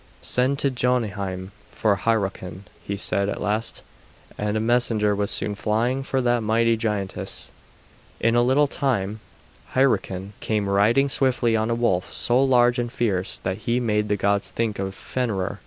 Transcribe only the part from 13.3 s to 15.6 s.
that he made the gods think of Fenrer.